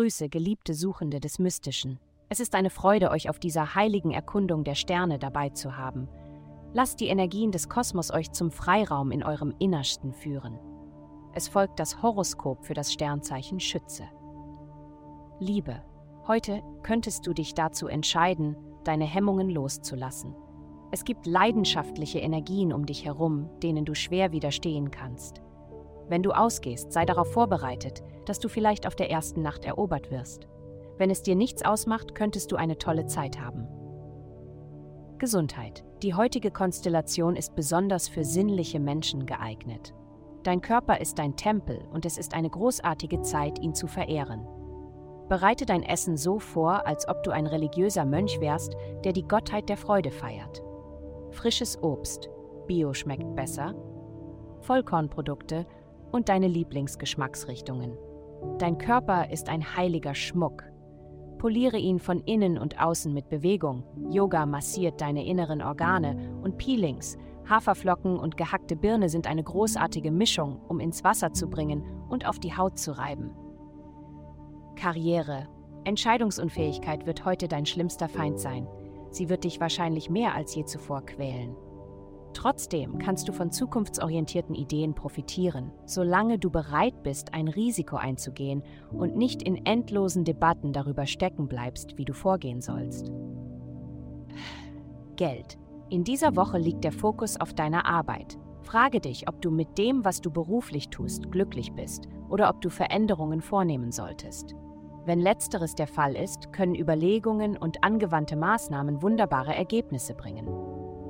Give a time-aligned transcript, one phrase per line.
[0.00, 1.98] Grüße, geliebte Suchende des Mystischen.
[2.30, 6.08] Es ist eine Freude, euch auf dieser heiligen Erkundung der Sterne dabei zu haben.
[6.72, 10.58] Lasst die Energien des Kosmos euch zum Freiraum in eurem Innersten führen.
[11.34, 14.04] Es folgt das Horoskop für das Sternzeichen Schütze.
[15.38, 15.82] Liebe.
[16.26, 20.34] Heute könntest du dich dazu entscheiden, deine Hemmungen loszulassen.
[20.92, 25.42] Es gibt leidenschaftliche Energien um dich herum, denen du schwer widerstehen kannst.
[26.10, 30.48] Wenn du ausgehst, sei darauf vorbereitet, dass du vielleicht auf der ersten Nacht erobert wirst.
[30.98, 33.68] Wenn es dir nichts ausmacht, könntest du eine tolle Zeit haben.
[35.18, 35.84] Gesundheit.
[36.02, 39.94] Die heutige Konstellation ist besonders für sinnliche Menschen geeignet.
[40.42, 44.44] Dein Körper ist dein Tempel und es ist eine großartige Zeit, ihn zu verehren.
[45.28, 49.68] Bereite dein Essen so vor, als ob du ein religiöser Mönch wärst, der die Gottheit
[49.68, 50.60] der Freude feiert.
[51.30, 52.28] Frisches Obst,
[52.66, 53.76] Bio schmeckt besser,
[54.62, 55.66] Vollkornprodukte
[56.12, 57.96] und deine Lieblingsgeschmacksrichtungen.
[58.58, 60.64] Dein Körper ist ein heiliger Schmuck.
[61.38, 63.84] Poliere ihn von innen und außen mit Bewegung.
[64.10, 67.16] Yoga massiert deine inneren Organe und Peelings,
[67.50, 72.38] Haferflocken und gehackte Birne sind eine großartige Mischung, um ins Wasser zu bringen und auf
[72.38, 73.32] die Haut zu reiben.
[74.76, 75.48] Karriere.
[75.84, 78.68] Entscheidungsunfähigkeit wird heute dein schlimmster Feind sein.
[79.10, 81.56] Sie wird dich wahrscheinlich mehr als je zuvor quälen.
[82.32, 89.16] Trotzdem kannst du von zukunftsorientierten Ideen profitieren, solange du bereit bist, ein Risiko einzugehen und
[89.16, 93.10] nicht in endlosen Debatten darüber stecken bleibst, wie du vorgehen sollst.
[95.16, 95.58] Geld.
[95.90, 98.38] In dieser Woche liegt der Fokus auf deiner Arbeit.
[98.62, 102.70] Frage dich, ob du mit dem, was du beruflich tust, glücklich bist oder ob du
[102.70, 104.54] Veränderungen vornehmen solltest.
[105.04, 110.46] Wenn letzteres der Fall ist, können Überlegungen und angewandte Maßnahmen wunderbare Ergebnisse bringen.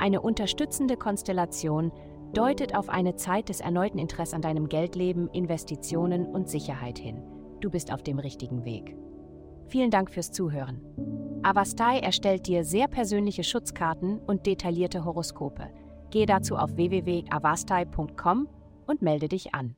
[0.00, 1.92] Eine unterstützende Konstellation
[2.32, 7.22] deutet auf eine Zeit des erneuten Interesses an deinem Geldleben, Investitionen und Sicherheit hin.
[7.60, 8.96] Du bist auf dem richtigen Weg.
[9.66, 10.80] Vielen Dank fürs Zuhören.
[11.42, 15.68] Avastai erstellt dir sehr persönliche Schutzkarten und detaillierte Horoskope.
[16.08, 18.48] Gehe dazu auf www.avastai.com
[18.86, 19.76] und melde dich an.